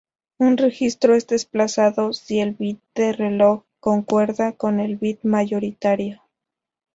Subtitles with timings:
[0.39, 6.23] Un registro es desplazado si el bit de reloj concuerda con el bit mayoritario.